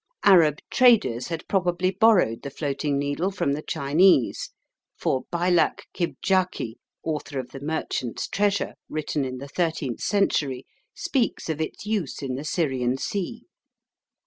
[0.23, 4.49] Arab traders had probably borrowed the floating needle from the Chinese,
[4.97, 11.61] for Bailak Kibdjaki, author of the Merchant's Treasure, written in the thirteenth century, speaks of
[11.61, 13.43] its use in the Syrian sea.